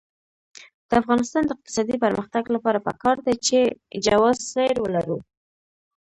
[0.87, 3.57] د افغانستان د اقتصادي پرمختګ لپاره پکار ده چې
[4.05, 5.17] جواز سیر ولرو.